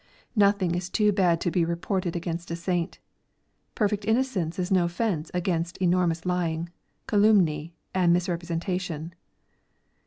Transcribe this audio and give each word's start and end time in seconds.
Nothing 0.35 0.73
is 0.73 0.89
too 0.89 1.11
bad 1.11 1.39
to 1.41 1.51
be 1.51 1.63
reported 1.63 2.15
against 2.15 2.49
a 2.49 2.55
saint. 2.55 2.97
Perfect 3.75 4.03
innocence 4.03 4.57
is 4.57 4.71
njD 4.71 4.89
fence 4.89 5.29
against 5.31 5.77
enormous 5.77 6.25
lying, 6.25 6.69
calumny, 7.07 7.75
and 7.93 8.11
mis 8.11 8.27
representation. 8.27 9.13